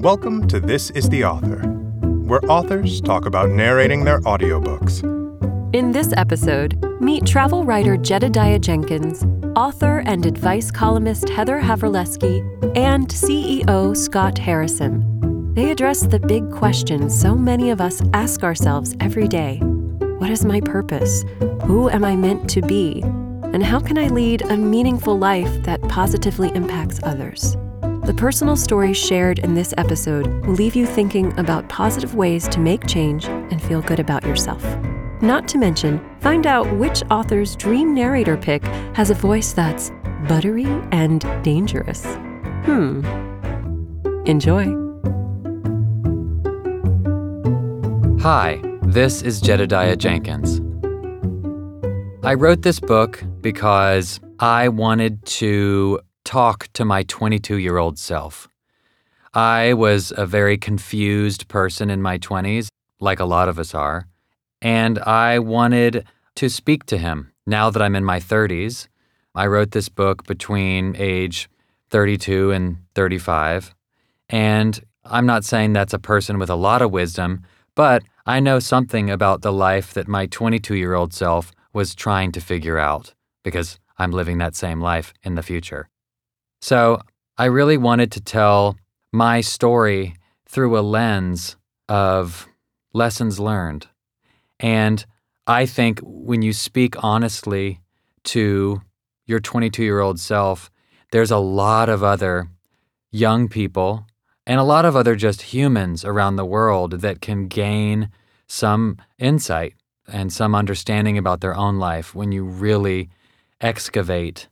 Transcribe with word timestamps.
Welcome 0.00 0.48
to 0.48 0.60
This 0.60 0.88
is 0.92 1.10
the 1.10 1.26
Author, 1.26 1.58
where 1.58 2.40
authors 2.50 3.02
talk 3.02 3.26
about 3.26 3.50
narrating 3.50 4.02
their 4.02 4.20
audiobooks. 4.20 5.04
In 5.74 5.92
this 5.92 6.14
episode, 6.16 6.82
meet 7.02 7.26
travel 7.26 7.66
writer 7.66 7.98
Jedidiah 7.98 8.62
Jenkins, 8.62 9.26
author 9.54 9.98
and 10.06 10.24
advice 10.24 10.70
columnist 10.70 11.28
Heather 11.28 11.60
Havrilesky, 11.60 12.40
and 12.74 13.08
CEO 13.08 13.94
Scott 13.94 14.38
Harrison. 14.38 15.52
They 15.52 15.70
address 15.70 16.00
the 16.00 16.18
big 16.18 16.50
questions 16.50 17.20
so 17.20 17.34
many 17.34 17.68
of 17.68 17.82
us 17.82 18.00
ask 18.14 18.42
ourselves 18.42 18.96
every 19.00 19.28
day 19.28 19.58
What 19.58 20.30
is 20.30 20.46
my 20.46 20.62
purpose? 20.62 21.26
Who 21.64 21.90
am 21.90 22.04
I 22.04 22.16
meant 22.16 22.48
to 22.50 22.62
be? 22.62 23.02
And 23.02 23.62
how 23.62 23.80
can 23.80 23.98
I 23.98 24.08
lead 24.08 24.40
a 24.40 24.56
meaningful 24.56 25.18
life 25.18 25.62
that 25.64 25.82
positively 25.90 26.50
impacts 26.54 27.00
others? 27.02 27.58
The 28.04 28.14
personal 28.14 28.56
stories 28.56 28.96
shared 28.96 29.40
in 29.40 29.54
this 29.54 29.74
episode 29.76 30.26
will 30.46 30.54
leave 30.54 30.74
you 30.74 30.86
thinking 30.86 31.38
about 31.38 31.68
positive 31.68 32.14
ways 32.14 32.48
to 32.48 32.58
make 32.58 32.86
change 32.86 33.26
and 33.26 33.62
feel 33.62 33.82
good 33.82 34.00
about 34.00 34.24
yourself. 34.24 34.64
Not 35.20 35.46
to 35.48 35.58
mention, 35.58 36.00
find 36.20 36.46
out 36.46 36.70
which 36.76 37.02
author's 37.10 37.54
dream 37.56 37.94
narrator 37.94 38.38
pick 38.38 38.64
has 38.94 39.10
a 39.10 39.14
voice 39.14 39.52
that's 39.52 39.92
buttery 40.26 40.64
and 40.92 41.20
dangerous. 41.44 42.02
Hmm. 42.64 43.04
Enjoy. 44.24 44.64
Hi, 48.22 48.60
this 48.82 49.20
is 49.20 49.42
Jedidiah 49.42 49.98
Jenkins. 49.98 50.60
I 52.24 52.34
wrote 52.34 52.62
this 52.62 52.80
book 52.80 53.22
because 53.42 54.20
I 54.40 54.68
wanted 54.68 55.24
to 55.26 56.00
talk 56.30 56.68
to 56.72 56.84
my 56.84 57.02
22 57.02 57.56
year 57.56 57.76
old 57.76 57.98
self. 57.98 58.48
I 59.34 59.74
was 59.74 60.12
a 60.16 60.24
very 60.26 60.56
confused 60.56 61.48
person 61.48 61.90
in 61.90 62.00
my 62.00 62.18
20s, 62.18 62.68
like 63.00 63.18
a 63.18 63.24
lot 63.24 63.48
of 63.48 63.58
us 63.58 63.74
are, 63.74 64.06
and 64.62 65.00
I 65.00 65.40
wanted 65.40 66.06
to 66.36 66.48
speak 66.48 66.86
to 66.86 66.98
him 66.98 67.32
now 67.48 67.68
that 67.70 67.82
I'm 67.82 67.96
in 67.96 68.04
my 68.04 68.20
30s. 68.20 68.86
I 69.34 69.48
wrote 69.48 69.72
this 69.72 69.88
book 69.88 70.24
between 70.24 70.94
age 70.96 71.50
32 71.90 72.52
and 72.52 72.76
35, 72.94 73.74
and 74.28 74.80
I'm 75.04 75.26
not 75.26 75.44
saying 75.44 75.72
that's 75.72 75.94
a 75.94 75.98
person 76.12 76.38
with 76.38 76.50
a 76.50 76.62
lot 76.68 76.80
of 76.80 76.92
wisdom, 76.92 77.42
but 77.74 78.04
I 78.24 78.38
know 78.38 78.60
something 78.60 79.10
about 79.10 79.42
the 79.42 79.52
life 79.52 79.94
that 79.94 80.06
my 80.06 80.26
22 80.26 80.76
year 80.76 80.94
old 80.94 81.12
self 81.12 81.50
was 81.72 81.96
trying 81.96 82.30
to 82.30 82.40
figure 82.40 82.78
out 82.78 83.14
because 83.42 83.80
I'm 83.98 84.12
living 84.12 84.38
that 84.38 84.54
same 84.54 84.80
life 84.80 85.12
in 85.24 85.34
the 85.34 85.42
future. 85.42 85.88
So 86.60 87.00
I 87.38 87.46
really 87.46 87.76
wanted 87.76 88.12
to 88.12 88.20
tell 88.20 88.76
my 89.12 89.40
story 89.40 90.14
through 90.46 90.78
a 90.78 90.82
lens 90.82 91.56
of 91.88 92.46
lessons 92.92 93.40
learned. 93.40 93.86
And 94.58 95.04
I 95.46 95.66
think 95.66 96.00
when 96.02 96.42
you 96.42 96.52
speak 96.52 97.02
honestly 97.02 97.80
to 98.24 98.82
your 99.26 99.40
22 99.40 99.82
year 99.82 100.00
old 100.00 100.20
self, 100.20 100.70
there's 101.12 101.30
a 101.30 101.38
lot 101.38 101.88
of 101.88 102.02
other 102.02 102.48
young 103.10 103.48
people 103.48 104.06
and 104.46 104.60
a 104.60 104.64
lot 104.64 104.84
of 104.84 104.96
other 104.96 105.16
just 105.16 105.42
humans 105.42 106.04
around 106.04 106.36
the 106.36 106.44
world 106.44 107.00
that 107.00 107.20
can 107.20 107.48
gain 107.48 108.10
some 108.46 108.98
insight 109.18 109.74
and 110.06 110.32
some 110.32 110.54
understanding 110.54 111.16
about 111.16 111.40
their 111.40 111.54
own 111.54 111.78
life 111.78 112.14
when 112.14 112.32
you 112.32 112.44
really 112.44 113.08
excavate 113.60 114.48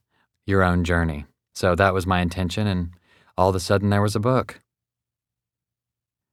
your 0.46 0.62
own 0.62 0.84
journey. 0.84 1.26
So 1.58 1.74
that 1.74 1.92
was 1.92 2.06
my 2.06 2.20
intention, 2.20 2.68
and 2.68 2.90
all 3.36 3.48
of 3.48 3.56
a 3.56 3.58
sudden 3.58 3.90
there 3.90 4.00
was 4.00 4.14
a 4.14 4.20
book. 4.20 4.60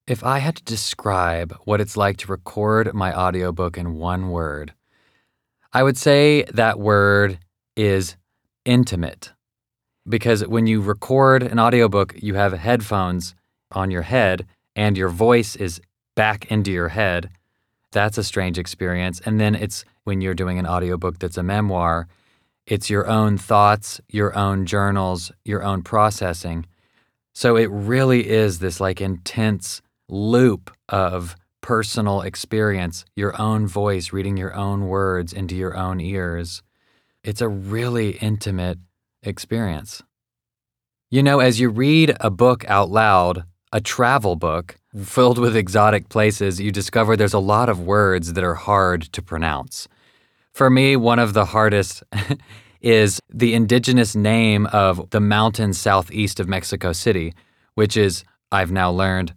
If 0.06 0.24
I 0.24 0.38
had 0.38 0.58
to 0.58 0.64
describe 0.64 1.58
what 1.64 1.82
it's 1.82 1.98
like 1.98 2.18
to 2.18 2.28
record 2.28 2.94
my 2.94 3.12
audiobook 3.12 3.76
in 3.76 3.96
one 3.96 4.30
word, 4.30 4.76
I 5.74 5.82
would 5.82 5.98
say 5.98 6.44
that 6.54 6.78
word 6.78 7.40
is 7.76 8.18
intimate. 8.66 9.34
Because 10.08 10.46
when 10.46 10.68
you 10.68 10.80
record 10.80 11.42
an 11.42 11.58
audiobook, 11.58 12.14
you 12.22 12.36
have 12.36 12.54
headphones 12.54 13.34
on 13.72 13.90
your 13.90 14.04
head 14.04 14.46
and 14.76 14.96
your 14.96 15.10
voice 15.10 15.56
is 15.56 15.82
back 16.16 16.52
into 16.52 16.72
your 16.72 16.90
head. 16.90 17.32
That's 17.92 18.20
a 18.20 18.24
strange 18.24 18.60
experience. 18.60 19.22
And 19.26 19.40
then 19.40 19.56
it's 19.56 19.86
when 20.04 20.22
you're 20.22 20.36
doing 20.36 20.60
an 20.60 20.68
audiobook 20.68 21.18
that's 21.18 21.40
a 21.40 21.42
memoir, 21.42 22.08
it's 22.68 22.90
your 22.90 23.08
own 23.08 23.38
thoughts, 23.38 24.02
your 24.10 24.36
own 24.36 24.66
journals, 24.66 25.32
your 25.44 25.64
own 25.64 25.84
processing. 25.84 26.66
So 27.34 27.56
it 27.58 27.70
really 27.70 28.30
is 28.30 28.60
this 28.60 28.80
like 28.80 29.02
intense 29.02 29.82
loop 30.10 30.72
of 30.90 31.36
personal 31.62 32.22
experience, 32.22 33.06
your 33.16 33.40
own 33.42 33.68
voice 33.68 34.14
reading 34.14 34.38
your 34.38 34.56
own 34.56 34.88
words 34.88 35.34
into 35.34 35.56
your 35.56 35.76
own 35.76 36.00
ears. 36.00 36.62
It's 37.24 37.42
a 37.42 37.50
really 37.50 38.12
intimate 38.18 38.78
experience. 39.24 40.04
You 41.12 41.24
know, 41.24 41.40
as 41.40 41.60
you 41.60 41.70
read 41.70 42.16
a 42.20 42.30
book 42.30 42.66
out 42.68 42.90
loud, 42.90 43.44
a 43.72 43.82
travel 43.82 44.36
book 44.36 44.78
filled 45.04 45.38
with 45.38 45.56
exotic 45.56 46.08
places, 46.10 46.60
you 46.60 46.72
discover 46.72 47.18
there's 47.18 47.34
a 47.34 47.40
lot 47.40 47.68
of 47.68 47.82
words 47.82 48.34
that 48.34 48.44
are 48.44 48.56
hard 48.56 49.02
to 49.14 49.22
pronounce. 49.22 49.88
For 50.56 50.70
me, 50.70 50.96
one 50.96 51.20
of 51.20 51.34
the 51.34 51.44
hardest 51.44 52.02
is 52.82 53.20
the 53.30 53.54
indigenous 53.54 54.16
name 54.16 54.68
of 54.68 55.10
the 55.10 55.20
mountain 55.20 55.74
southeast 55.74 56.40
of 56.40 56.48
Mexico 56.48 56.94
City, 56.94 57.34
which 57.74 57.98
is, 57.98 58.24
I've 58.54 58.72
now 58.72 58.90
learned, 58.90 59.34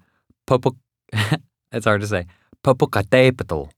Popo, 0.47 0.77
it's 1.73 1.87
hard 1.87 2.03
to 2.03 2.07
say, 2.07 2.27
Popocatépetl. 2.63 3.69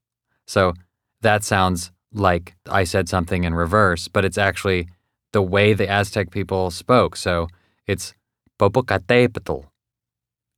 So 0.47 0.75
that 1.23 1.43
sounds 1.43 1.93
like 2.13 2.57
I 2.69 2.85
said 2.85 3.09
something 3.09 3.45
in 3.45 3.55
reverse, 3.55 4.07
but 4.07 4.27
it's 4.27 4.37
actually 4.37 4.89
the 5.33 5.41
way 5.41 5.73
the 5.73 5.89
Aztec 5.89 6.31
people 6.31 6.71
spoke. 6.71 7.17
So 7.17 7.49
it's 7.87 8.13
Popocatépetl. 8.59 9.65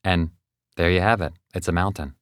And 0.02 0.30
there 0.76 0.90
you 0.90 1.00
have 1.00 1.20
it. 1.20 1.32
It's 1.54 1.68
a 1.68 1.72
mountain. 1.72 2.16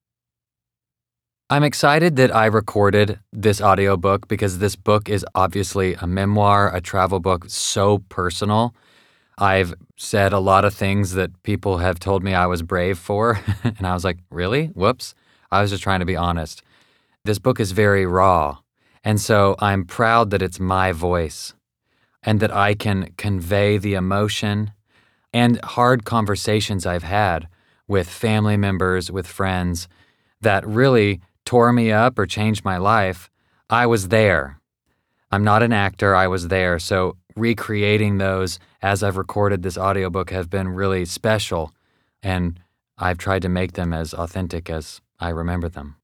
I'm 1.52 1.64
excited 1.64 2.14
that 2.14 2.32
I 2.32 2.46
recorded 2.46 3.18
this 3.32 3.60
audiobook 3.60 4.28
because 4.28 4.60
this 4.60 4.76
book 4.76 5.08
is 5.08 5.26
obviously 5.34 5.94
a 5.94 6.06
memoir, 6.06 6.72
a 6.72 6.80
travel 6.80 7.18
book, 7.18 7.46
so 7.48 7.98
personal. 8.08 8.72
I've 9.36 9.74
said 9.96 10.32
a 10.32 10.38
lot 10.38 10.64
of 10.64 10.72
things 10.72 11.14
that 11.14 11.42
people 11.42 11.78
have 11.78 11.98
told 11.98 12.22
me 12.22 12.34
I 12.34 12.46
was 12.46 12.62
brave 12.62 13.00
for. 13.00 13.40
and 13.64 13.84
I 13.84 13.94
was 13.94 14.04
like, 14.04 14.18
really? 14.30 14.66
Whoops. 14.68 15.12
I 15.50 15.60
was 15.60 15.70
just 15.70 15.82
trying 15.82 15.98
to 15.98 16.06
be 16.06 16.14
honest. 16.14 16.62
This 17.24 17.40
book 17.40 17.58
is 17.58 17.72
very 17.72 18.06
raw. 18.06 18.58
And 19.02 19.20
so 19.20 19.56
I'm 19.58 19.84
proud 19.86 20.30
that 20.30 20.42
it's 20.42 20.60
my 20.60 20.92
voice 20.92 21.54
and 22.22 22.38
that 22.38 22.54
I 22.54 22.74
can 22.74 23.12
convey 23.16 23.76
the 23.76 23.94
emotion 23.94 24.70
and 25.32 25.60
hard 25.64 26.04
conversations 26.04 26.86
I've 26.86 27.02
had 27.02 27.48
with 27.88 28.08
family 28.08 28.56
members, 28.56 29.10
with 29.10 29.26
friends 29.26 29.88
that 30.40 30.64
really 30.64 31.20
tore 31.44 31.72
me 31.72 31.90
up 31.92 32.18
or 32.18 32.26
changed 32.26 32.64
my 32.64 32.76
life, 32.76 33.30
I 33.68 33.86
was 33.86 34.08
there. 34.08 34.60
I'm 35.30 35.44
not 35.44 35.62
an 35.62 35.72
actor, 35.72 36.14
I 36.14 36.26
was 36.26 36.48
there. 36.48 36.78
So 36.78 37.16
recreating 37.36 38.18
those 38.18 38.58
as 38.82 39.02
I've 39.02 39.16
recorded 39.16 39.62
this 39.62 39.78
audiobook 39.78 40.30
have 40.30 40.50
been 40.50 40.68
really 40.68 41.04
special, 41.04 41.72
and 42.22 42.58
I've 42.98 43.18
tried 43.18 43.42
to 43.42 43.48
make 43.48 43.72
them 43.72 43.92
as 43.92 44.12
authentic 44.12 44.68
as 44.68 45.00
I 45.18 45.28
remember 45.30 45.68
them. 45.68 45.96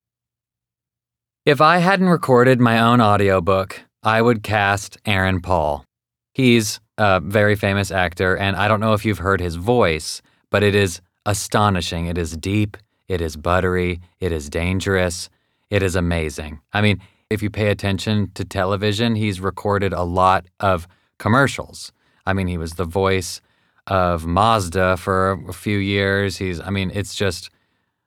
If 1.45 1.61
I 1.61 1.79
hadn't 1.79 2.09
recorded 2.09 2.61
my 2.61 2.79
own 2.79 3.01
audiobook, 3.01 3.83
I 4.03 4.23
would 4.23 4.43
cast 4.43 4.99
Aaron 5.05 5.41
Paul. 5.41 5.85
He's 6.33 6.81
a 6.99 7.21
very 7.21 7.57
famous 7.57 7.91
actor, 7.91 8.37
and 8.37 8.57
I 8.57 8.69
don't 8.69 8.81
know 8.81 8.93
if 8.93 9.05
you've 9.05 9.19
heard 9.19 9.41
his 9.41 9.57
voice, 9.57 10.23
but 10.51 10.63
it 10.63 10.75
is 10.75 11.01
astonishing. 11.25 12.07
It 12.07 12.19
is 12.19 12.37
deep, 12.37 12.77
it 13.09 13.21
is 13.21 13.37
buttery, 13.37 14.01
it 14.21 14.33
is 14.33 14.51
dangerous, 14.51 15.29
it 15.71 15.83
is 15.83 15.97
amazing. 15.97 16.61
I 16.73 16.81
mean, 16.81 17.01
if 17.31 17.43
you 17.43 17.51
pay 17.51 17.69
attention 17.69 18.31
to 18.35 18.45
television, 18.45 19.17
he's 19.17 19.41
recorded 19.41 19.93
a 19.93 20.03
lot 20.03 20.47
of 20.61 20.87
commercials. 21.19 21.93
I 22.25 22.33
mean, 22.33 22.47
he 22.47 22.59
was 22.59 22.75
the 22.75 22.85
voice 22.85 23.41
of 23.87 24.27
Mazda 24.27 24.97
for 24.97 25.33
a 25.49 25.53
few 25.53 25.79
years. 25.79 26.37
He's, 26.37 26.61
I 26.61 26.71
mean, 26.71 26.91
it's 26.95 27.15
just 27.15 27.51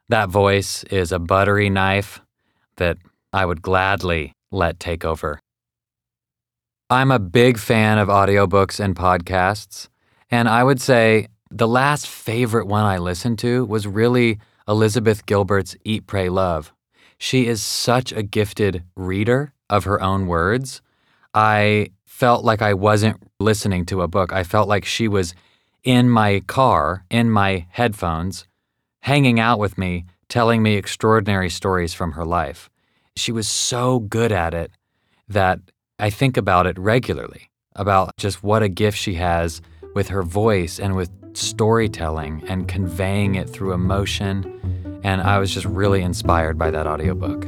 that 0.10 0.30
voice 0.30 0.84
is 0.86 1.12
a 1.12 1.20
buttery 1.20 1.70
knife 1.70 2.22
that 2.78 2.98
I 3.32 3.46
would 3.46 3.62
gladly 3.62 4.34
let 4.52 4.80
take 4.80 5.06
over. 5.06 5.40
I'm 6.90 7.12
a 7.12 7.20
big 7.20 7.60
fan 7.60 8.00
of 8.00 8.08
audiobooks 8.08 8.80
and 8.80 8.96
podcasts, 8.96 9.90
and 10.32 10.50
I 10.50 10.64
would 10.64 10.82
say 10.82 11.28
the 11.52 11.68
last 11.68 12.08
favorite 12.08 12.66
one 12.66 12.86
I 12.86 12.98
listened 12.98 13.38
to 13.40 13.66
was 13.66 13.86
really 13.86 14.40
Elizabeth 14.70 15.26
Gilbert's 15.26 15.76
Eat, 15.84 16.06
Pray, 16.06 16.30
Love. 16.30 16.72
She 17.18 17.48
is 17.48 17.62
such 17.62 18.12
a 18.12 18.22
gifted 18.22 18.84
reader 18.96 19.54
of 19.70 19.84
her 19.86 20.02
own 20.02 20.28
words. 20.28 20.82
I 21.34 21.88
felt 22.06 22.46
like 22.46 22.62
I 22.62 22.76
wasn't 22.76 23.18
listening 23.40 23.86
to 23.88 24.04
a 24.04 24.08
book. 24.08 24.32
I 24.32 24.44
felt 24.44 24.70
like 24.70 24.86
she 24.86 25.08
was 25.08 25.34
in 25.84 26.10
my 26.10 26.42
car, 26.42 27.04
in 27.10 27.32
my 27.32 27.66
headphones, 27.72 28.46
hanging 29.02 29.40
out 29.40 29.58
with 29.58 29.78
me, 29.78 30.06
telling 30.28 30.62
me 30.62 30.76
extraordinary 30.76 31.50
stories 31.50 31.94
from 31.94 32.12
her 32.12 32.26
life. 32.26 32.70
She 33.16 33.32
was 33.32 33.48
so 33.48 34.00
good 34.00 34.32
at 34.32 34.54
it 34.54 34.72
that 35.28 35.60
I 35.98 36.10
think 36.10 36.38
about 36.38 36.68
it 36.68 36.78
regularly 36.78 37.50
about 37.76 38.16
just 38.18 38.44
what 38.44 38.62
a 38.62 38.70
gift 38.70 38.98
she 38.98 39.16
has 39.16 39.62
with 39.96 40.10
her 40.10 40.24
voice 40.24 40.80
and 40.80 40.96
with 40.96 41.10
storytelling 41.34 42.44
and 42.48 42.68
conveying 42.68 43.36
it 43.36 43.50
through 43.50 43.74
emotion. 43.74 45.00
And 45.04 45.22
I 45.22 45.40
was 45.40 45.54
just 45.54 45.66
really 45.66 46.02
inspired 46.02 46.58
by 46.58 46.72
that 46.72 46.88
audiobook. 46.88 47.46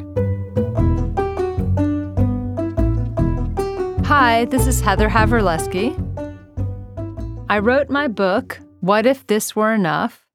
Hi, 4.05 4.45
this 4.45 4.67
is 4.67 4.81
Heather 4.81 5.09
Havrilesky. 5.09 5.95
I 7.49 7.59
wrote 7.59 7.89
my 7.89 8.07
book, 8.07 8.59
What 8.79 9.05
If 9.05 9.27
This 9.27 9.55
Were 9.55 9.73
Enough, 9.73 10.25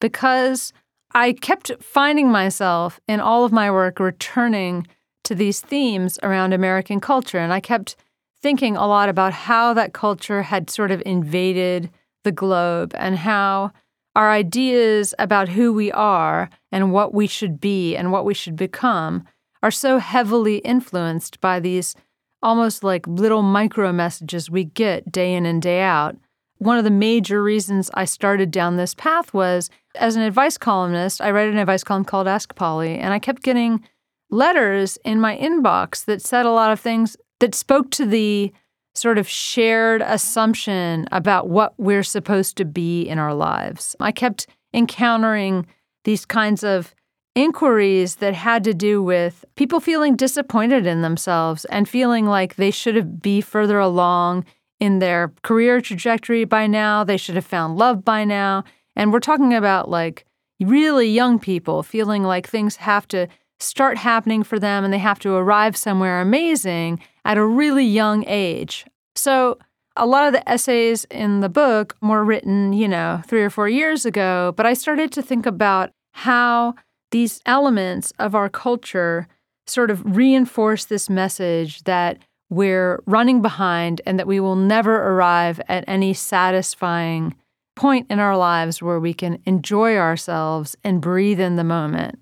because 0.00 0.72
I 1.14 1.32
kept 1.32 1.72
finding 1.80 2.30
myself 2.30 3.00
in 3.08 3.20
all 3.20 3.44
of 3.44 3.52
my 3.52 3.70
work 3.70 4.00
returning 4.00 4.86
to 5.24 5.34
these 5.34 5.60
themes 5.60 6.18
around 6.22 6.52
American 6.52 7.00
culture. 7.00 7.38
And 7.38 7.52
I 7.52 7.60
kept 7.60 7.96
thinking 8.40 8.76
a 8.76 8.86
lot 8.86 9.08
about 9.08 9.32
how 9.32 9.74
that 9.74 9.92
culture 9.92 10.42
had 10.42 10.70
sort 10.70 10.90
of 10.90 11.02
invaded 11.04 11.90
the 12.28 12.32
globe 12.32 12.94
and 12.98 13.16
how 13.16 13.72
our 14.14 14.30
ideas 14.30 15.14
about 15.18 15.48
who 15.48 15.72
we 15.72 15.90
are 15.92 16.50
and 16.70 16.92
what 16.92 17.14
we 17.14 17.26
should 17.26 17.58
be 17.58 17.96
and 17.96 18.12
what 18.12 18.26
we 18.26 18.34
should 18.34 18.54
become 18.54 19.24
are 19.62 19.70
so 19.70 19.96
heavily 19.96 20.58
influenced 20.58 21.40
by 21.40 21.58
these 21.58 21.96
almost 22.42 22.84
like 22.84 23.06
little 23.06 23.40
micro 23.40 23.92
messages 23.92 24.50
we 24.50 24.64
get 24.64 25.10
day 25.10 25.32
in 25.32 25.46
and 25.46 25.62
day 25.62 25.80
out. 25.80 26.16
One 26.58 26.76
of 26.76 26.84
the 26.84 26.90
major 26.90 27.42
reasons 27.42 27.90
I 27.94 28.04
started 28.04 28.50
down 28.50 28.76
this 28.76 28.94
path 28.94 29.32
was 29.32 29.70
as 29.94 30.14
an 30.14 30.22
advice 30.22 30.58
columnist, 30.58 31.22
I 31.22 31.30
write 31.30 31.48
an 31.48 31.56
advice 31.56 31.82
column 31.82 32.04
called 32.04 32.28
Ask 32.28 32.54
Polly, 32.54 32.98
and 32.98 33.14
I 33.14 33.18
kept 33.18 33.42
getting 33.42 33.82
letters 34.30 34.98
in 35.02 35.18
my 35.18 35.38
inbox 35.38 36.04
that 36.04 36.20
said 36.20 36.44
a 36.44 36.50
lot 36.50 36.72
of 36.72 36.78
things 36.78 37.16
that 37.40 37.54
spoke 37.54 37.90
to 37.92 38.04
the 38.04 38.52
sort 38.98 39.18
of 39.18 39.28
shared 39.28 40.02
assumption 40.02 41.06
about 41.12 41.48
what 41.48 41.74
we're 41.78 42.02
supposed 42.02 42.56
to 42.56 42.64
be 42.64 43.02
in 43.02 43.18
our 43.18 43.34
lives. 43.34 43.96
I 44.00 44.12
kept 44.12 44.46
encountering 44.74 45.66
these 46.04 46.24
kinds 46.24 46.62
of 46.64 46.94
inquiries 47.34 48.16
that 48.16 48.34
had 48.34 48.64
to 48.64 48.74
do 48.74 49.02
with 49.02 49.44
people 49.54 49.80
feeling 49.80 50.16
disappointed 50.16 50.86
in 50.86 51.02
themselves 51.02 51.64
and 51.66 51.88
feeling 51.88 52.26
like 52.26 52.56
they 52.56 52.70
should 52.70 52.96
have 52.96 53.22
be 53.22 53.40
further 53.40 53.78
along 53.78 54.44
in 54.80 54.98
their 54.98 55.32
career 55.42 55.80
trajectory 55.80 56.44
by 56.44 56.66
now, 56.66 57.04
they 57.04 57.16
should 57.16 57.34
have 57.34 57.46
found 57.46 57.76
love 57.76 58.04
by 58.04 58.24
now. 58.24 58.64
And 58.96 59.12
we're 59.12 59.20
talking 59.20 59.54
about 59.54 59.88
like 59.88 60.24
really 60.60 61.08
young 61.08 61.38
people 61.38 61.82
feeling 61.82 62.22
like 62.22 62.48
things 62.48 62.76
have 62.76 63.06
to 63.08 63.28
start 63.60 63.98
happening 63.98 64.42
for 64.42 64.58
them 64.58 64.84
and 64.84 64.92
they 64.92 64.98
have 64.98 65.18
to 65.20 65.34
arrive 65.34 65.76
somewhere 65.76 66.20
amazing 66.20 67.00
at 67.28 67.36
a 67.38 67.46
really 67.46 67.84
young 67.84 68.24
age. 68.26 68.86
So, 69.14 69.58
a 69.94 70.06
lot 70.06 70.26
of 70.26 70.32
the 70.32 70.48
essays 70.48 71.04
in 71.10 71.40
the 71.40 71.48
book 71.48 71.96
were 72.00 72.24
written, 72.24 72.72
you 72.72 72.88
know, 72.88 73.20
three 73.26 73.42
or 73.42 73.50
four 73.50 73.68
years 73.68 74.06
ago, 74.06 74.54
but 74.56 74.64
I 74.64 74.74
started 74.74 75.12
to 75.12 75.22
think 75.22 75.44
about 75.44 75.90
how 76.12 76.74
these 77.10 77.40
elements 77.46 78.12
of 78.18 78.34
our 78.34 78.48
culture 78.48 79.26
sort 79.66 79.90
of 79.90 80.16
reinforce 80.16 80.84
this 80.84 81.10
message 81.10 81.82
that 81.82 82.18
we're 82.48 83.02
running 83.06 83.42
behind 83.42 84.00
and 84.06 84.18
that 84.18 84.26
we 84.26 84.40
will 84.40 84.56
never 84.56 84.96
arrive 85.10 85.60
at 85.68 85.84
any 85.86 86.14
satisfying 86.14 87.34
point 87.76 88.06
in 88.08 88.18
our 88.20 88.36
lives 88.36 88.80
where 88.80 89.00
we 89.00 89.12
can 89.12 89.42
enjoy 89.44 89.96
ourselves 89.96 90.76
and 90.84 91.02
breathe 91.02 91.40
in 91.40 91.56
the 91.56 91.64
moment. 91.64 92.20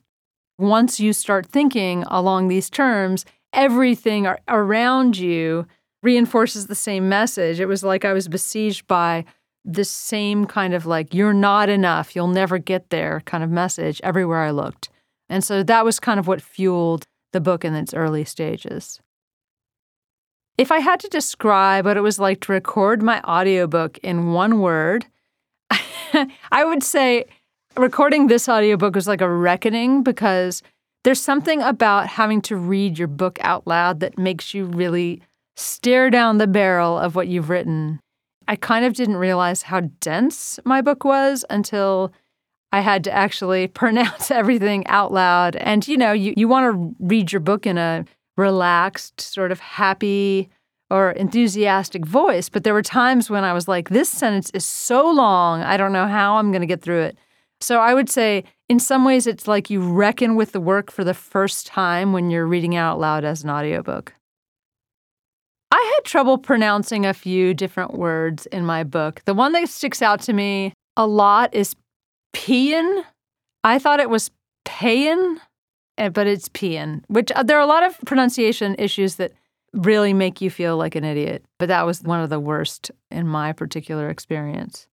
Once 0.58 0.98
you 0.98 1.12
start 1.12 1.46
thinking 1.46 2.02
along 2.04 2.48
these 2.48 2.70
terms, 2.70 3.24
everything 3.52 4.26
around 4.48 5.16
you 5.16 5.66
reinforces 6.02 6.66
the 6.66 6.74
same 6.74 7.08
message. 7.08 7.60
It 7.60 7.66
was 7.66 7.82
like 7.82 8.04
I 8.04 8.12
was 8.12 8.28
besieged 8.28 8.86
by 8.86 9.24
the 9.64 9.84
same 9.84 10.44
kind 10.44 10.74
of 10.74 10.86
like, 10.86 11.12
you're 11.12 11.34
not 11.34 11.68
enough, 11.68 12.14
you'll 12.14 12.28
never 12.28 12.58
get 12.58 12.90
there 12.90 13.22
kind 13.24 13.42
of 13.42 13.50
message 13.50 14.00
everywhere 14.04 14.42
I 14.42 14.52
looked. 14.52 14.88
And 15.28 15.42
so 15.42 15.62
that 15.64 15.84
was 15.84 15.98
kind 15.98 16.20
of 16.20 16.28
what 16.28 16.40
fueled 16.40 17.06
the 17.32 17.40
book 17.40 17.64
in 17.64 17.74
its 17.74 17.92
early 17.92 18.24
stages. 18.24 19.00
If 20.56 20.70
I 20.70 20.78
had 20.78 21.00
to 21.00 21.08
describe 21.08 21.84
what 21.84 21.96
it 21.96 22.02
was 22.02 22.18
like 22.18 22.40
to 22.42 22.52
record 22.52 23.02
my 23.02 23.20
audiobook 23.22 23.98
in 23.98 24.32
one 24.32 24.60
word, 24.60 25.06
I 25.70 26.64
would 26.64 26.82
say 26.82 27.24
recording 27.76 28.28
this 28.28 28.48
audiobook 28.48 28.94
was 28.94 29.08
like 29.08 29.20
a 29.20 29.28
reckoning 29.28 30.02
because 30.02 30.62
there's 31.06 31.22
something 31.22 31.62
about 31.62 32.08
having 32.08 32.42
to 32.42 32.56
read 32.56 32.98
your 32.98 33.06
book 33.06 33.38
out 33.42 33.64
loud 33.64 34.00
that 34.00 34.18
makes 34.18 34.52
you 34.52 34.64
really 34.64 35.22
stare 35.54 36.10
down 36.10 36.38
the 36.38 36.48
barrel 36.48 36.98
of 36.98 37.14
what 37.14 37.28
you've 37.28 37.48
written. 37.48 38.00
I 38.48 38.56
kind 38.56 38.84
of 38.84 38.94
didn't 38.94 39.18
realize 39.18 39.62
how 39.62 39.82
dense 40.00 40.58
my 40.64 40.82
book 40.82 41.04
was 41.04 41.44
until 41.48 42.12
I 42.72 42.80
had 42.80 43.04
to 43.04 43.12
actually 43.12 43.68
pronounce 43.82 44.32
everything 44.32 44.84
out 44.88 45.12
loud. 45.12 45.54
And 45.54 45.86
you 45.86 45.96
know, 45.96 46.10
you, 46.10 46.34
you 46.36 46.48
want 46.48 46.74
to 46.74 46.96
read 46.98 47.30
your 47.30 47.38
book 47.38 47.68
in 47.68 47.78
a 47.78 48.04
relaxed, 48.36 49.20
sort 49.20 49.52
of 49.52 49.60
happy 49.60 50.50
or 50.90 51.12
enthusiastic 51.12 52.04
voice. 52.04 52.48
But 52.48 52.64
there 52.64 52.74
were 52.74 52.82
times 52.82 53.30
when 53.30 53.44
I 53.44 53.52
was 53.52 53.68
like, 53.68 53.90
this 53.90 54.08
sentence 54.08 54.50
is 54.50 54.64
so 54.64 55.08
long, 55.08 55.62
I 55.62 55.76
don't 55.76 55.92
know 55.92 56.08
how 56.08 56.38
I'm 56.38 56.50
going 56.50 56.62
to 56.62 56.66
get 56.66 56.82
through 56.82 57.02
it. 57.02 57.18
So 57.60 57.80
I 57.80 57.94
would 57.94 58.10
say, 58.10 58.44
in 58.68 58.78
some 58.78 59.04
ways, 59.04 59.26
it's 59.26 59.48
like 59.48 59.70
you 59.70 59.80
reckon 59.80 60.36
with 60.36 60.52
the 60.52 60.60
work 60.60 60.90
for 60.90 61.04
the 61.04 61.14
first 61.14 61.66
time 61.66 62.12
when 62.12 62.30
you're 62.30 62.46
reading 62.46 62.76
out 62.76 62.98
loud 62.98 63.24
as 63.24 63.44
an 63.44 63.50
audiobook. 63.50 64.12
I 65.70 65.92
had 65.96 66.04
trouble 66.04 66.38
pronouncing 66.38 67.06
a 67.06 67.14
few 67.14 67.54
different 67.54 67.94
words 67.94 68.46
in 68.46 68.64
my 68.64 68.84
book. 68.84 69.22
The 69.24 69.34
one 69.34 69.52
that 69.52 69.68
sticks 69.68 70.02
out 70.02 70.20
to 70.22 70.32
me 70.32 70.72
a 70.96 71.06
lot 71.06 71.54
is 71.54 71.74
peon. 72.32 73.04
I 73.64 73.78
thought 73.78 74.00
it 74.00 74.10
was 74.10 74.30
payin, 74.64 75.38
eh, 75.98 76.08
but 76.08 76.26
it's 76.26 76.48
peon, 76.48 77.04
which 77.08 77.32
uh, 77.32 77.42
there 77.42 77.56
are 77.56 77.62
a 77.62 77.66
lot 77.66 77.82
of 77.82 77.98
pronunciation 78.06 78.76
issues 78.78 79.16
that 79.16 79.32
really 79.72 80.12
make 80.12 80.40
you 80.40 80.50
feel 80.50 80.76
like 80.76 80.94
an 80.94 81.04
idiot. 81.04 81.44
But 81.58 81.68
that 81.68 81.84
was 81.84 82.02
one 82.02 82.20
of 82.20 82.30
the 82.30 82.40
worst 82.40 82.90
in 83.10 83.26
my 83.26 83.52
particular 83.52 84.08
experience. 84.08 84.86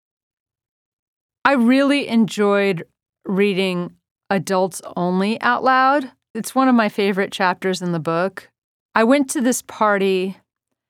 I 1.50 1.54
really 1.54 2.06
enjoyed 2.06 2.84
reading 3.26 3.96
adults 4.30 4.80
only 4.94 5.40
out 5.40 5.64
loud. 5.64 6.08
It's 6.32 6.54
one 6.54 6.68
of 6.68 6.76
my 6.76 6.88
favorite 6.88 7.32
chapters 7.32 7.82
in 7.82 7.90
the 7.90 7.98
book. 7.98 8.48
I 8.94 9.02
went 9.02 9.28
to 9.30 9.40
this 9.40 9.60
party 9.60 10.36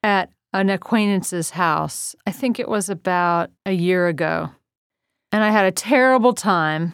at 0.02 0.28
an 0.52 0.68
acquaintance's 0.68 1.48
house. 1.48 2.14
I 2.26 2.32
think 2.32 2.60
it 2.60 2.68
was 2.68 2.90
about 2.90 3.48
a 3.64 3.72
year 3.72 4.06
ago. 4.06 4.50
And 5.32 5.42
I 5.42 5.50
had 5.50 5.64
a 5.64 5.72
terrible 5.72 6.34
time. 6.34 6.92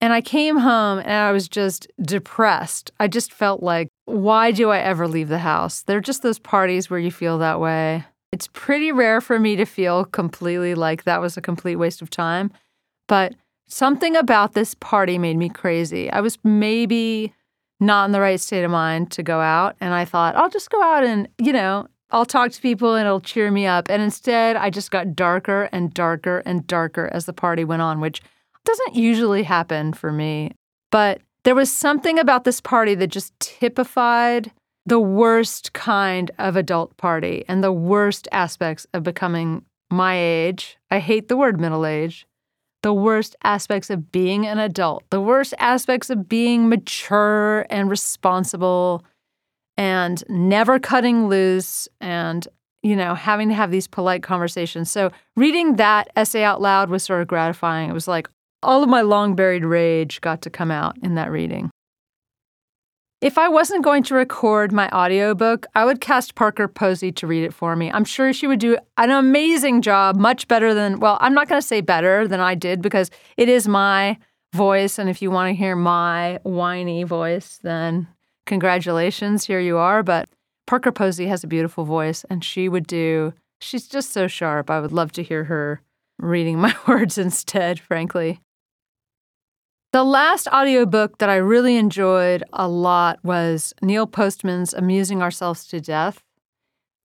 And 0.00 0.12
I 0.12 0.20
came 0.20 0.58
home 0.58 0.98
and 0.98 1.12
I 1.12 1.30
was 1.30 1.48
just 1.48 1.86
depressed. 2.02 2.90
I 2.98 3.06
just 3.06 3.32
felt 3.32 3.62
like, 3.62 3.86
why 4.06 4.50
do 4.50 4.70
I 4.70 4.78
ever 4.78 5.06
leave 5.06 5.28
the 5.28 5.38
house? 5.38 5.82
They're 5.82 6.00
just 6.00 6.24
those 6.24 6.40
parties 6.40 6.90
where 6.90 6.98
you 6.98 7.12
feel 7.12 7.38
that 7.38 7.60
way. 7.60 8.04
It's 8.32 8.48
pretty 8.52 8.90
rare 8.90 9.20
for 9.20 9.38
me 9.38 9.54
to 9.54 9.64
feel 9.64 10.06
completely 10.06 10.74
like 10.74 11.04
that 11.04 11.20
was 11.20 11.36
a 11.36 11.40
complete 11.40 11.76
waste 11.76 12.02
of 12.02 12.10
time. 12.10 12.50
But 13.06 13.34
something 13.68 14.16
about 14.16 14.52
this 14.52 14.74
party 14.74 15.18
made 15.18 15.36
me 15.36 15.48
crazy. 15.48 16.10
I 16.10 16.20
was 16.20 16.38
maybe 16.44 17.32
not 17.80 18.06
in 18.06 18.12
the 18.12 18.20
right 18.20 18.40
state 18.40 18.64
of 18.64 18.70
mind 18.70 19.10
to 19.12 19.22
go 19.22 19.40
out. 19.40 19.76
And 19.80 19.92
I 19.92 20.04
thought, 20.04 20.36
I'll 20.36 20.48
just 20.48 20.70
go 20.70 20.82
out 20.82 21.04
and, 21.04 21.28
you 21.38 21.52
know, 21.52 21.86
I'll 22.10 22.24
talk 22.24 22.52
to 22.52 22.60
people 22.60 22.94
and 22.94 23.06
it'll 23.06 23.20
cheer 23.20 23.50
me 23.50 23.66
up. 23.66 23.90
And 23.90 24.02
instead, 24.02 24.56
I 24.56 24.70
just 24.70 24.90
got 24.90 25.14
darker 25.14 25.68
and 25.72 25.92
darker 25.92 26.42
and 26.46 26.66
darker 26.66 27.10
as 27.12 27.26
the 27.26 27.32
party 27.32 27.64
went 27.64 27.82
on, 27.82 28.00
which 28.00 28.22
doesn't 28.64 28.94
usually 28.94 29.42
happen 29.42 29.92
for 29.92 30.12
me. 30.12 30.52
But 30.90 31.20
there 31.44 31.54
was 31.54 31.70
something 31.70 32.18
about 32.18 32.44
this 32.44 32.60
party 32.60 32.94
that 32.96 33.08
just 33.08 33.38
typified 33.38 34.52
the 34.86 35.00
worst 35.00 35.72
kind 35.72 36.30
of 36.38 36.56
adult 36.56 36.96
party 36.96 37.44
and 37.48 37.62
the 37.62 37.72
worst 37.72 38.28
aspects 38.30 38.86
of 38.94 39.02
becoming 39.02 39.64
my 39.90 40.16
age. 40.16 40.78
I 40.90 41.00
hate 41.00 41.28
the 41.28 41.36
word 41.36 41.60
middle 41.60 41.84
age 41.84 42.26
the 42.86 42.94
worst 42.94 43.34
aspects 43.42 43.90
of 43.90 44.12
being 44.12 44.46
an 44.46 44.60
adult, 44.60 45.02
the 45.10 45.20
worst 45.20 45.52
aspects 45.58 46.08
of 46.08 46.28
being 46.28 46.68
mature 46.68 47.66
and 47.68 47.90
responsible 47.90 49.04
and 49.76 50.22
never 50.28 50.78
cutting 50.78 51.26
loose 51.26 51.88
and 52.00 52.46
you 52.84 52.94
know 52.94 53.16
having 53.16 53.48
to 53.48 53.56
have 53.56 53.72
these 53.72 53.88
polite 53.88 54.22
conversations. 54.22 54.88
So 54.88 55.10
reading 55.34 55.74
that 55.76 56.10
essay 56.14 56.44
out 56.44 56.60
loud 56.60 56.88
was 56.88 57.02
sort 57.02 57.22
of 57.22 57.26
gratifying. 57.26 57.90
It 57.90 57.92
was 57.92 58.06
like 58.06 58.28
all 58.62 58.84
of 58.84 58.88
my 58.88 59.00
long 59.00 59.34
buried 59.34 59.64
rage 59.64 60.20
got 60.20 60.42
to 60.42 60.50
come 60.50 60.70
out 60.70 60.96
in 61.02 61.16
that 61.16 61.32
reading. 61.32 61.72
If 63.22 63.38
I 63.38 63.48
wasn't 63.48 63.82
going 63.82 64.02
to 64.04 64.14
record 64.14 64.72
my 64.72 64.90
audiobook, 64.90 65.66
I 65.74 65.86
would 65.86 66.02
cast 66.02 66.34
Parker 66.34 66.68
Posey 66.68 67.10
to 67.12 67.26
read 67.26 67.44
it 67.44 67.54
for 67.54 67.74
me. 67.74 67.90
I'm 67.90 68.04
sure 68.04 68.30
she 68.34 68.46
would 68.46 68.58
do 68.58 68.76
an 68.98 69.10
amazing 69.10 69.80
job, 69.80 70.16
much 70.16 70.46
better 70.48 70.74
than, 70.74 71.00
well, 71.00 71.16
I'm 71.22 71.32
not 71.32 71.48
going 71.48 71.60
to 71.60 71.66
say 71.66 71.80
better 71.80 72.28
than 72.28 72.40
I 72.40 72.54
did 72.54 72.82
because 72.82 73.10
it 73.38 73.48
is 73.48 73.66
my 73.66 74.18
voice. 74.54 74.98
And 74.98 75.08
if 75.08 75.22
you 75.22 75.30
want 75.30 75.48
to 75.48 75.54
hear 75.54 75.74
my 75.74 76.40
whiny 76.42 77.04
voice, 77.04 77.58
then 77.62 78.06
congratulations, 78.44 79.46
here 79.46 79.60
you 79.60 79.78
are. 79.78 80.02
But 80.02 80.28
Parker 80.66 80.92
Posey 80.92 81.26
has 81.26 81.42
a 81.42 81.48
beautiful 81.48 81.84
voice, 81.84 82.22
and 82.28 82.44
she 82.44 82.68
would 82.68 82.86
do, 82.86 83.32
she's 83.62 83.88
just 83.88 84.12
so 84.12 84.26
sharp. 84.26 84.68
I 84.68 84.78
would 84.78 84.92
love 84.92 85.12
to 85.12 85.22
hear 85.22 85.44
her 85.44 85.80
reading 86.18 86.58
my 86.60 86.74
words 86.86 87.16
instead, 87.16 87.80
frankly. 87.80 88.40
The 89.96 90.04
last 90.04 90.46
audiobook 90.48 91.16
that 91.20 91.30
I 91.30 91.36
really 91.36 91.76
enjoyed 91.76 92.44
a 92.52 92.68
lot 92.68 93.18
was 93.24 93.72
Neil 93.80 94.06
Postman's 94.06 94.74
Amusing 94.74 95.22
Ourselves 95.22 95.66
to 95.68 95.80
Death. 95.80 96.22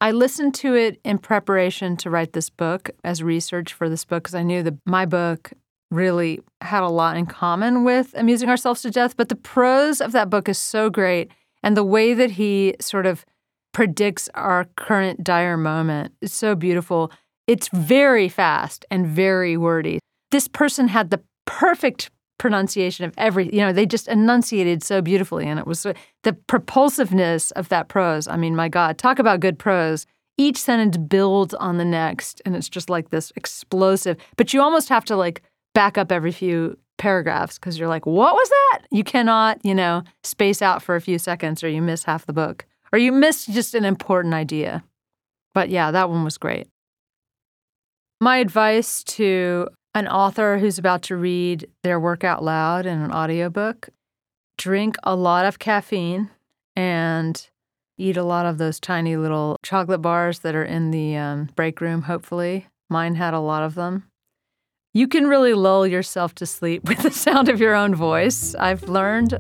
I 0.01 0.11
listened 0.11 0.55
to 0.55 0.75
it 0.75 0.99
in 1.05 1.17
preparation 1.17 1.95
to 1.95 2.09
write 2.09 2.33
this 2.33 2.49
book 2.49 2.89
as 3.05 3.23
research 3.23 3.71
for 3.71 3.87
this 3.87 4.03
book 4.03 4.23
because 4.23 4.35
I 4.35 4.43
knew 4.43 4.61
that 4.63 4.73
my 4.85 5.05
book 5.05 5.53
really 5.89 6.41
had 6.59 6.83
a 6.83 6.89
lot 6.89 7.15
in 7.15 7.27
common 7.27 7.85
with 7.85 8.13
Amusing 8.13 8.49
Ourselves 8.49 8.81
to 8.81 8.91
Death. 8.91 9.15
But 9.15 9.29
the 9.29 9.37
prose 9.37 10.01
of 10.01 10.11
that 10.11 10.29
book 10.29 10.49
is 10.49 10.57
so 10.57 10.89
great. 10.89 11.31
And 11.63 11.77
the 11.77 11.85
way 11.85 12.13
that 12.13 12.31
he 12.31 12.75
sort 12.81 13.05
of 13.05 13.23
predicts 13.71 14.27
our 14.33 14.65
current 14.75 15.23
dire 15.23 15.55
moment 15.55 16.11
is 16.19 16.33
so 16.33 16.55
beautiful. 16.55 17.09
It's 17.47 17.69
very 17.69 18.27
fast 18.27 18.85
and 18.91 19.07
very 19.07 19.55
wordy. 19.55 19.99
This 20.31 20.49
person 20.49 20.89
had 20.89 21.09
the 21.09 21.21
perfect 21.45 22.09
pronunciation 22.41 23.05
of 23.05 23.13
every, 23.19 23.53
you 23.53 23.61
know, 23.61 23.71
they 23.71 23.85
just 23.85 24.07
enunciated 24.07 24.81
so 24.81 24.99
beautifully. 24.99 25.45
And 25.45 25.59
it 25.59 25.67
was 25.67 25.83
the 26.23 26.33
propulsiveness 26.33 27.51
of 27.51 27.69
that 27.69 27.87
prose. 27.87 28.27
I 28.27 28.35
mean, 28.35 28.55
my 28.55 28.67
God, 28.67 28.97
talk 28.97 29.19
about 29.19 29.41
good 29.41 29.59
prose. 29.59 30.07
Each 30.39 30.57
sentence 30.57 30.97
builds 30.97 31.53
on 31.53 31.77
the 31.77 31.85
next, 31.85 32.41
and 32.43 32.55
it's 32.55 32.67
just 32.67 32.89
like 32.89 33.11
this 33.11 33.31
explosive. 33.35 34.17
But 34.37 34.55
you 34.55 34.61
almost 34.61 34.89
have 34.89 35.05
to 35.05 35.15
like 35.15 35.43
back 35.75 35.99
up 35.99 36.11
every 36.11 36.31
few 36.31 36.79
paragraphs 36.97 37.59
because 37.59 37.77
you're 37.77 37.87
like, 37.87 38.07
what 38.07 38.33
was 38.33 38.49
that? 38.49 38.87
You 38.89 39.03
cannot, 39.03 39.63
you 39.63 39.75
know, 39.75 40.01
space 40.23 40.63
out 40.63 40.81
for 40.81 40.95
a 40.95 41.01
few 41.01 41.19
seconds 41.19 41.63
or 41.63 41.69
you 41.69 41.81
miss 41.81 42.05
half 42.05 42.25
the 42.25 42.33
book 42.33 42.65
or 42.91 42.97
you 42.97 43.11
miss 43.11 43.45
just 43.45 43.75
an 43.75 43.85
important 43.85 44.33
idea. 44.33 44.83
But 45.53 45.69
yeah, 45.69 45.91
that 45.91 46.09
one 46.09 46.23
was 46.23 46.39
great. 46.39 46.67
My 48.19 48.37
advice 48.37 49.03
to 49.03 49.67
an 49.93 50.07
author 50.07 50.57
who's 50.57 50.77
about 50.77 51.01
to 51.03 51.15
read 51.15 51.67
their 51.83 51.99
work 51.99 52.23
out 52.23 52.43
loud 52.43 52.85
in 52.85 53.01
an 53.01 53.11
audiobook 53.11 53.89
drink 54.61 54.95
a 55.03 55.15
lot 55.15 55.43
of 55.43 55.57
caffeine 55.57 56.29
and 56.75 57.49
eat 57.97 58.15
a 58.15 58.23
lot 58.23 58.45
of 58.45 58.59
those 58.59 58.79
tiny 58.79 59.17
little 59.17 59.57
chocolate 59.63 60.03
bars 60.03 60.39
that 60.39 60.53
are 60.53 60.63
in 60.63 60.91
the 60.91 61.15
um, 61.15 61.49
break 61.55 61.81
room, 61.81 62.03
hopefully. 62.03 62.67
Mine 62.87 63.15
had 63.15 63.33
a 63.33 63.39
lot 63.39 63.63
of 63.63 63.73
them. 63.73 64.03
You 64.93 65.07
can 65.07 65.25
really 65.25 65.55
lull 65.55 65.87
yourself 65.87 66.35
to 66.35 66.45
sleep 66.45 66.83
with 66.87 66.99
the 66.99 67.11
sound 67.11 67.49
of 67.49 67.59
your 67.59 67.73
own 67.73 67.95
voice, 67.95 68.53
I've 68.55 68.83
learned. 68.83 69.37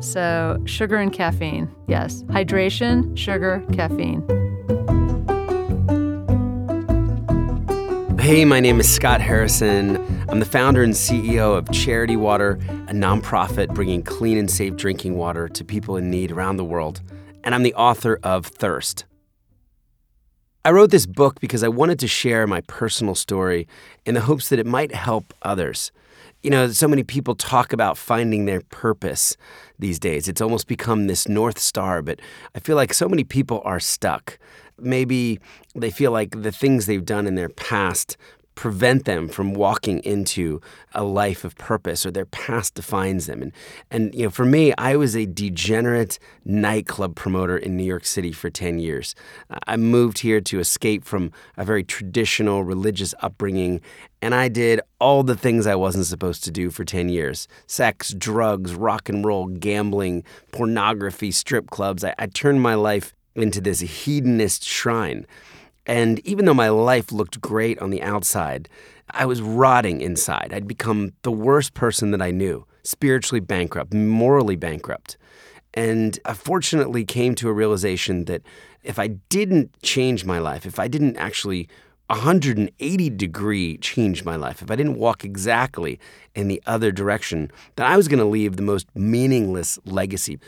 So, 0.00 0.62
sugar 0.66 0.96
and 0.96 1.12
caffeine. 1.12 1.74
Yes, 1.86 2.22
hydration, 2.24 3.16
sugar, 3.16 3.64
caffeine. 3.72 4.47
Hey, 8.28 8.44
my 8.44 8.60
name 8.60 8.78
is 8.78 8.94
Scott 8.94 9.22
Harrison. 9.22 9.96
I'm 10.28 10.38
the 10.38 10.44
founder 10.44 10.82
and 10.82 10.92
CEO 10.92 11.56
of 11.56 11.72
Charity 11.72 12.14
Water, 12.14 12.58
a 12.86 12.92
nonprofit 12.92 13.72
bringing 13.72 14.02
clean 14.02 14.36
and 14.36 14.50
safe 14.50 14.76
drinking 14.76 15.16
water 15.16 15.48
to 15.48 15.64
people 15.64 15.96
in 15.96 16.10
need 16.10 16.30
around 16.30 16.58
the 16.58 16.64
world. 16.64 17.00
And 17.42 17.54
I'm 17.54 17.62
the 17.62 17.72
author 17.72 18.20
of 18.22 18.44
Thirst. 18.44 19.06
I 20.62 20.72
wrote 20.72 20.90
this 20.90 21.06
book 21.06 21.40
because 21.40 21.62
I 21.62 21.68
wanted 21.68 21.98
to 22.00 22.06
share 22.06 22.46
my 22.46 22.60
personal 22.66 23.14
story 23.14 23.66
in 24.04 24.12
the 24.12 24.20
hopes 24.20 24.50
that 24.50 24.58
it 24.58 24.66
might 24.66 24.94
help 24.94 25.32
others. 25.40 25.90
You 26.42 26.50
know, 26.50 26.68
so 26.68 26.86
many 26.86 27.04
people 27.04 27.34
talk 27.34 27.72
about 27.72 27.96
finding 27.96 28.44
their 28.44 28.60
purpose 28.60 29.38
these 29.78 29.98
days. 29.98 30.28
It's 30.28 30.42
almost 30.42 30.68
become 30.68 31.06
this 31.06 31.28
North 31.28 31.58
Star, 31.58 32.02
but 32.02 32.20
I 32.54 32.58
feel 32.58 32.76
like 32.76 32.92
so 32.92 33.08
many 33.08 33.24
people 33.24 33.62
are 33.64 33.80
stuck. 33.80 34.38
Maybe 34.78 35.40
they 35.74 35.90
feel 35.90 36.12
like 36.12 36.42
the 36.42 36.52
things 36.52 36.86
they've 36.86 37.04
done 37.04 37.26
in 37.26 37.34
their 37.34 37.48
past 37.48 38.16
prevent 38.58 39.04
them 39.04 39.28
from 39.28 39.54
walking 39.54 40.00
into 40.00 40.60
a 40.92 41.04
life 41.04 41.44
of 41.44 41.54
purpose 41.54 42.04
or 42.04 42.10
their 42.10 42.26
past 42.26 42.74
defines 42.74 43.26
them. 43.26 43.40
And 43.40 43.52
and 43.88 44.12
you 44.12 44.24
know, 44.24 44.30
for 44.30 44.44
me, 44.44 44.74
I 44.76 44.96
was 44.96 45.14
a 45.14 45.26
degenerate 45.26 46.18
nightclub 46.44 47.14
promoter 47.14 47.56
in 47.56 47.76
New 47.76 47.84
York 47.84 48.04
City 48.04 48.32
for 48.32 48.50
10 48.50 48.80
years. 48.80 49.14
I 49.68 49.76
moved 49.76 50.18
here 50.18 50.40
to 50.40 50.58
escape 50.58 51.04
from 51.04 51.30
a 51.56 51.64
very 51.64 51.84
traditional 51.84 52.64
religious 52.64 53.14
upbringing 53.20 53.80
and 54.20 54.34
I 54.34 54.48
did 54.48 54.80
all 55.00 55.22
the 55.22 55.36
things 55.36 55.68
I 55.68 55.76
wasn't 55.76 56.06
supposed 56.06 56.42
to 56.42 56.50
do 56.50 56.70
for 56.70 56.84
10 56.84 57.10
years 57.10 57.46
sex, 57.68 58.12
drugs, 58.12 58.74
rock 58.74 59.08
and 59.08 59.24
roll, 59.24 59.46
gambling, 59.46 60.24
pornography, 60.50 61.30
strip 61.30 61.70
clubs. 61.70 62.02
I, 62.02 62.12
I 62.18 62.26
turned 62.26 62.60
my 62.60 62.74
life 62.74 63.14
into 63.42 63.60
this 63.60 63.80
hedonist 63.80 64.64
shrine. 64.64 65.26
And 65.86 66.20
even 66.26 66.44
though 66.44 66.54
my 66.54 66.68
life 66.68 67.10
looked 67.12 67.40
great 67.40 67.78
on 67.78 67.90
the 67.90 68.02
outside, 68.02 68.68
I 69.10 69.24
was 69.24 69.40
rotting 69.40 70.00
inside. 70.00 70.52
I'd 70.52 70.68
become 70.68 71.12
the 71.22 71.32
worst 71.32 71.74
person 71.74 72.10
that 72.10 72.20
I 72.20 72.30
knew, 72.30 72.66
spiritually 72.82 73.40
bankrupt, 73.40 73.94
morally 73.94 74.56
bankrupt. 74.56 75.16
And 75.72 76.18
I 76.24 76.34
fortunately 76.34 77.04
came 77.04 77.34
to 77.36 77.48
a 77.48 77.52
realization 77.52 78.26
that 78.26 78.42
if 78.82 78.98
I 78.98 79.08
didn't 79.08 79.80
change 79.82 80.24
my 80.24 80.38
life, 80.38 80.66
if 80.66 80.78
I 80.78 80.88
didn't 80.88 81.16
actually 81.16 81.68
180 82.08 83.10
degree 83.10 83.76
change 83.78 84.24
my 84.24 84.34
life, 84.34 84.62
if 84.62 84.70
I 84.70 84.76
didn't 84.76 84.98
walk 84.98 85.24
exactly 85.24 86.00
in 86.34 86.48
the 86.48 86.62
other 86.66 86.90
direction, 86.90 87.50
then 87.76 87.86
I 87.86 87.96
was 87.98 88.08
going 88.08 88.18
to 88.18 88.24
leave 88.24 88.56
the 88.56 88.62
most 88.62 88.86
meaningless 88.94 89.78
legacy. 89.84 90.38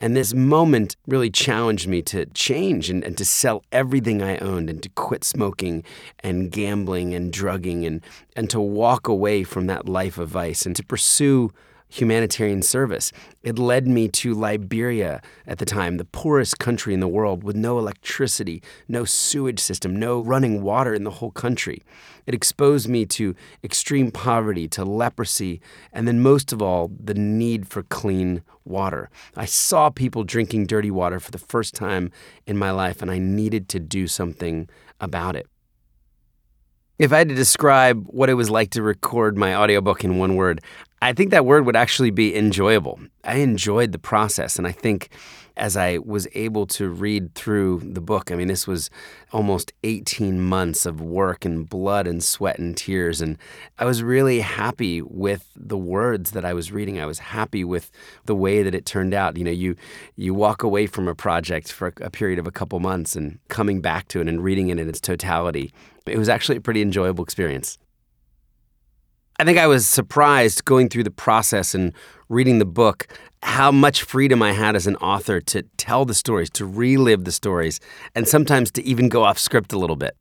And 0.00 0.16
this 0.16 0.32
moment 0.32 0.96
really 1.08 1.30
challenged 1.30 1.88
me 1.88 2.02
to 2.02 2.26
change 2.26 2.88
and, 2.88 3.02
and 3.02 3.18
to 3.18 3.24
sell 3.24 3.64
everything 3.72 4.22
I 4.22 4.38
owned 4.38 4.70
and 4.70 4.80
to 4.84 4.88
quit 4.90 5.24
smoking 5.24 5.82
and 6.20 6.52
gambling 6.52 7.14
and 7.14 7.32
drugging 7.32 7.84
and, 7.84 8.00
and 8.36 8.48
to 8.50 8.60
walk 8.60 9.08
away 9.08 9.42
from 9.42 9.66
that 9.66 9.88
life 9.88 10.18
of 10.18 10.28
vice 10.28 10.66
and 10.66 10.76
to 10.76 10.84
pursue 10.84 11.50
humanitarian 11.88 12.62
service. 12.62 13.12
It 13.42 13.58
led 13.58 13.86
me 13.86 14.08
to 14.08 14.34
Liberia 14.34 15.22
at 15.46 15.58
the 15.58 15.64
time, 15.64 15.96
the 15.96 16.04
poorest 16.04 16.58
country 16.58 16.92
in 16.94 17.00
the 17.00 17.08
world 17.08 17.42
with 17.42 17.56
no 17.56 17.78
electricity, 17.78 18.62
no 18.88 19.04
sewage 19.04 19.60
system, 19.60 19.96
no 19.96 20.20
running 20.20 20.62
water 20.62 20.94
in 20.94 21.04
the 21.04 21.10
whole 21.10 21.30
country. 21.30 21.82
It 22.26 22.34
exposed 22.34 22.88
me 22.88 23.06
to 23.06 23.34
extreme 23.64 24.10
poverty, 24.10 24.68
to 24.68 24.84
leprosy, 24.84 25.60
and 25.92 26.06
then 26.06 26.20
most 26.20 26.52
of 26.52 26.60
all, 26.60 26.90
the 27.02 27.14
need 27.14 27.66
for 27.66 27.82
clean 27.84 28.42
water. 28.66 29.08
I 29.34 29.46
saw 29.46 29.88
people 29.88 30.24
drinking 30.24 30.66
dirty 30.66 30.90
water 30.90 31.20
for 31.20 31.30
the 31.30 31.38
first 31.38 31.74
time 31.74 32.10
in 32.46 32.58
my 32.58 32.70
life, 32.70 33.00
and 33.00 33.10
I 33.10 33.18
needed 33.18 33.68
to 33.70 33.80
do 33.80 34.06
something 34.06 34.68
about 35.00 35.36
it. 35.36 35.46
If 36.98 37.12
I 37.12 37.18
had 37.18 37.28
to 37.28 37.34
describe 37.34 38.04
what 38.08 38.28
it 38.28 38.34
was 38.34 38.50
like 38.50 38.70
to 38.70 38.82
record 38.82 39.38
my 39.38 39.54
audiobook 39.54 40.02
in 40.02 40.18
one 40.18 40.34
word, 40.34 40.60
I 41.00 41.12
think 41.12 41.30
that 41.30 41.46
word 41.46 41.64
would 41.64 41.76
actually 41.76 42.10
be 42.10 42.34
enjoyable. 42.36 42.98
I 43.24 43.36
enjoyed 43.36 43.92
the 43.92 43.98
process. 43.98 44.56
And 44.56 44.66
I 44.66 44.72
think 44.72 45.10
as 45.56 45.76
I 45.76 45.98
was 45.98 46.26
able 46.34 46.66
to 46.66 46.88
read 46.88 47.34
through 47.34 47.82
the 47.84 48.00
book, 48.00 48.30
I 48.30 48.34
mean, 48.36 48.48
this 48.48 48.66
was 48.66 48.90
almost 49.32 49.72
18 49.84 50.40
months 50.40 50.86
of 50.86 51.00
work 51.00 51.44
and 51.44 51.68
blood 51.68 52.06
and 52.06 52.22
sweat 52.22 52.58
and 52.58 52.76
tears. 52.76 53.20
And 53.20 53.38
I 53.78 53.84
was 53.84 54.02
really 54.02 54.40
happy 54.40 55.02
with 55.02 55.50
the 55.54 55.78
words 55.78 56.32
that 56.32 56.44
I 56.44 56.52
was 56.52 56.72
reading. 56.72 57.00
I 57.00 57.06
was 57.06 57.18
happy 57.18 57.64
with 57.64 57.90
the 58.24 58.36
way 58.36 58.62
that 58.62 58.74
it 58.74 58.86
turned 58.86 59.14
out. 59.14 59.36
You 59.36 59.44
know, 59.44 59.50
you, 59.50 59.76
you 60.16 60.34
walk 60.34 60.62
away 60.62 60.86
from 60.86 61.06
a 61.06 61.14
project 61.14 61.70
for 61.70 61.92
a 62.00 62.10
period 62.10 62.38
of 62.38 62.46
a 62.46 62.52
couple 62.52 62.78
months 62.80 63.14
and 63.14 63.38
coming 63.48 63.80
back 63.80 64.08
to 64.08 64.20
it 64.20 64.28
and 64.28 64.42
reading 64.42 64.68
it 64.68 64.78
in 64.78 64.88
its 64.88 65.00
totality 65.00 65.72
it 66.08 66.18
was 66.18 66.28
actually 66.28 66.56
a 66.56 66.60
pretty 66.60 66.82
enjoyable 66.82 67.24
experience. 67.24 67.78
I 69.40 69.44
think 69.44 69.56
I 69.56 69.68
was 69.68 69.86
surprised 69.86 70.64
going 70.64 70.88
through 70.88 71.04
the 71.04 71.12
process 71.12 71.72
and 71.72 71.92
reading 72.28 72.58
the 72.58 72.64
book 72.64 73.06
how 73.44 73.70
much 73.70 74.02
freedom 74.02 74.42
I 74.42 74.50
had 74.50 74.74
as 74.74 74.88
an 74.88 74.96
author 74.96 75.40
to 75.40 75.62
tell 75.76 76.04
the 76.04 76.14
stories, 76.14 76.50
to 76.50 76.66
relive 76.66 77.24
the 77.24 77.30
stories, 77.30 77.78
and 78.16 78.26
sometimes 78.26 78.72
to 78.72 78.82
even 78.82 79.08
go 79.08 79.22
off 79.22 79.38
script 79.38 79.72
a 79.72 79.78
little 79.78 79.94
bit. 79.94 80.16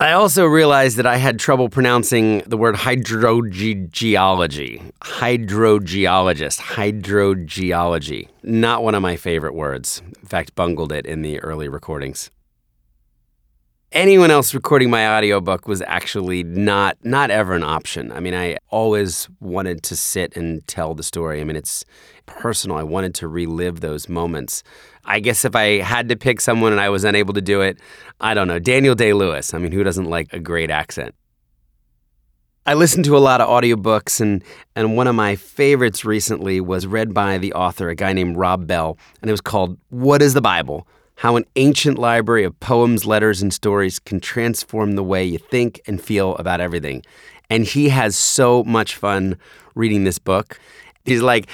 I 0.00 0.12
also 0.12 0.46
realized 0.46 0.96
that 0.96 1.06
I 1.06 1.18
had 1.18 1.38
trouble 1.38 1.68
pronouncing 1.68 2.40
the 2.40 2.56
word 2.56 2.74
hydrogeology. 2.74 4.92
Hydrogeologist, 5.02 6.58
hydrogeology. 6.58 8.28
Not 8.42 8.82
one 8.82 8.96
of 8.96 9.02
my 9.02 9.14
favorite 9.14 9.54
words. 9.54 10.02
In 10.20 10.26
fact, 10.26 10.56
bungled 10.56 10.90
it 10.90 11.06
in 11.06 11.22
the 11.22 11.38
early 11.40 11.68
recordings 11.68 12.32
anyone 13.92 14.30
else 14.30 14.54
recording 14.54 14.90
my 14.90 15.08
audiobook 15.16 15.66
was 15.66 15.82
actually 15.82 16.42
not 16.42 16.96
not 17.02 17.30
ever 17.30 17.54
an 17.54 17.62
option. 17.62 18.12
I 18.12 18.20
mean, 18.20 18.34
I 18.34 18.58
always 18.68 19.28
wanted 19.40 19.82
to 19.84 19.96
sit 19.96 20.36
and 20.36 20.66
tell 20.66 20.94
the 20.94 21.02
story. 21.02 21.40
I 21.40 21.44
mean, 21.44 21.56
it's 21.56 21.84
personal. 22.26 22.76
I 22.76 22.82
wanted 22.82 23.14
to 23.16 23.28
relive 23.28 23.80
those 23.80 24.08
moments. 24.08 24.62
I 25.04 25.20
guess 25.20 25.44
if 25.44 25.56
I 25.56 25.78
had 25.78 26.08
to 26.10 26.16
pick 26.16 26.40
someone 26.40 26.72
and 26.72 26.80
I 26.80 26.88
was 26.88 27.04
unable 27.04 27.34
to 27.34 27.40
do 27.40 27.60
it, 27.62 27.80
I 28.20 28.34
don't 28.34 28.48
know. 28.48 28.58
Daniel 28.58 28.94
Day 28.94 29.12
Lewis. 29.12 29.54
I 29.54 29.58
mean, 29.58 29.72
who 29.72 29.82
doesn't 29.82 30.08
like 30.08 30.32
a 30.32 30.38
great 30.38 30.70
accent? 30.70 31.14
I 32.66 32.74
listen 32.74 33.02
to 33.04 33.16
a 33.16 33.18
lot 33.18 33.40
of 33.40 33.48
audiobooks, 33.48 34.20
and, 34.20 34.44
and 34.76 34.94
one 34.94 35.06
of 35.06 35.14
my 35.14 35.34
favorites 35.34 36.04
recently 36.04 36.60
was 36.60 36.86
read 36.86 37.14
by 37.14 37.38
the 37.38 37.54
author, 37.54 37.88
a 37.88 37.94
guy 37.94 38.12
named 38.12 38.36
Rob 38.36 38.66
Bell, 38.66 38.98
and 39.20 39.30
it 39.30 39.32
was 39.32 39.40
called 39.40 39.78
What 39.88 40.20
is 40.20 40.34
the 40.34 40.42
Bible? 40.42 40.86
How 41.20 41.36
an 41.36 41.44
ancient 41.56 41.98
library 41.98 42.44
of 42.44 42.58
poems, 42.60 43.04
letters, 43.04 43.42
and 43.42 43.52
stories 43.52 43.98
can 43.98 44.20
transform 44.20 44.92
the 44.92 45.02
way 45.02 45.22
you 45.22 45.36
think 45.36 45.78
and 45.86 46.00
feel 46.00 46.34
about 46.36 46.62
everything. 46.62 47.02
And 47.50 47.66
he 47.66 47.90
has 47.90 48.16
so 48.16 48.64
much 48.64 48.96
fun 48.96 49.36
reading 49.74 50.04
this 50.04 50.18
book. 50.18 50.58
He's 51.04 51.20
like, 51.20 51.46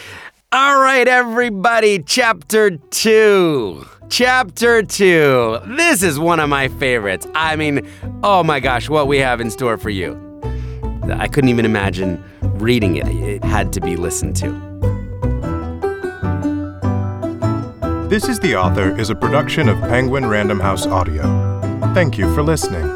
all 0.52 0.80
right, 0.80 1.08
everybody, 1.08 2.00
chapter 2.00 2.76
two. 2.76 3.84
Chapter 4.08 4.84
two. 4.84 5.58
This 5.66 6.04
is 6.04 6.16
one 6.16 6.38
of 6.38 6.48
my 6.48 6.68
favorites. 6.68 7.26
I 7.34 7.56
mean, 7.56 7.84
oh 8.22 8.44
my 8.44 8.60
gosh, 8.60 8.88
what 8.88 9.08
we 9.08 9.18
have 9.18 9.40
in 9.40 9.50
store 9.50 9.78
for 9.78 9.90
you. 9.90 10.14
I 11.12 11.26
couldn't 11.26 11.50
even 11.50 11.64
imagine 11.64 12.22
reading 12.40 12.94
it. 12.94 13.08
It 13.08 13.42
had 13.42 13.72
to 13.72 13.80
be 13.80 13.96
listened 13.96 14.36
to. 14.36 14.65
This 18.08 18.28
is 18.28 18.38
the 18.38 18.54
Author 18.54 18.96
is 19.00 19.10
a 19.10 19.16
production 19.16 19.68
of 19.68 19.80
Penguin 19.80 20.26
Random 20.26 20.60
House 20.60 20.86
Audio. 20.86 21.24
Thank 21.92 22.16
you 22.16 22.32
for 22.36 22.42
listening. 22.44 22.86